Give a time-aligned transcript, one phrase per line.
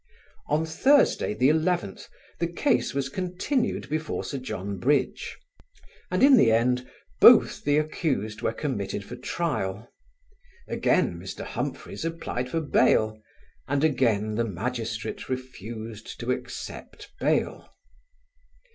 [0.47, 2.07] On Thursday, the 11th,
[2.39, 5.37] the case was continued before Sir John Bridge,
[6.09, 6.89] and in the end
[7.19, 9.93] both the accused were committed for trial.
[10.67, 11.43] Again Mr.
[11.45, 13.21] Humphreys applied for bail,
[13.67, 17.69] and again the magistrate refused to accept bail.